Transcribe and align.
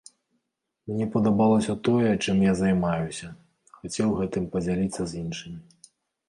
Мне 0.91 1.05
падабалася 1.15 1.75
тое, 1.87 2.11
чым 2.23 2.41
я 2.45 2.53
займаюся, 2.61 3.27
хацеў 3.77 4.17
гэтым 4.23 4.49
падзяліцца 4.57 5.01
з 5.13 5.21
іншымі. 5.23 5.89